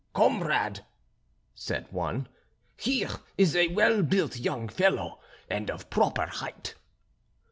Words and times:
"Comrade," 0.15 0.83
said 1.53 1.85
one, 1.91 2.27
"here 2.75 3.11
is 3.37 3.55
a 3.55 3.67
well 3.67 4.01
built 4.01 4.35
young 4.35 4.67
fellow, 4.67 5.19
and 5.47 5.69
of 5.69 5.91
proper 5.91 6.25
height." 6.25 6.73